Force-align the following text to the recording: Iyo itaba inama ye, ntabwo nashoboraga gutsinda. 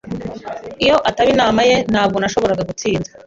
Iyo 0.83 0.95
itaba 1.09 1.29
inama 1.35 1.59
ye, 1.69 1.75
ntabwo 1.91 2.17
nashoboraga 2.17 2.67
gutsinda. 2.69 3.09